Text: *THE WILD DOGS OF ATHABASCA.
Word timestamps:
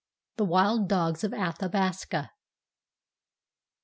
*THE 0.37 0.45
WILD 0.45 0.87
DOGS 0.89 1.23
OF 1.25 1.31
ATHABASCA. 1.31 2.31